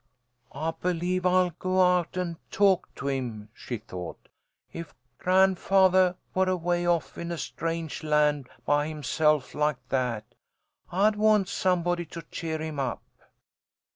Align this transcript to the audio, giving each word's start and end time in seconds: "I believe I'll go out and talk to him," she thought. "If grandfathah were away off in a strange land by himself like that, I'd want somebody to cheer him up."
"I 0.55 0.71
believe 0.71 1.27
I'll 1.27 1.51
go 1.51 1.79
out 1.79 2.17
and 2.17 2.37
talk 2.49 2.89
to 2.95 3.07
him," 3.07 3.49
she 3.53 3.77
thought. 3.77 4.29
"If 4.73 4.95
grandfathah 5.19 6.15
were 6.33 6.49
away 6.49 6.87
off 6.87 7.19
in 7.19 7.31
a 7.31 7.37
strange 7.37 8.01
land 8.01 8.49
by 8.65 8.87
himself 8.87 9.53
like 9.53 9.77
that, 9.89 10.25
I'd 10.91 11.17
want 11.17 11.49
somebody 11.49 12.05
to 12.07 12.23
cheer 12.31 12.57
him 12.59 12.79
up." 12.79 13.03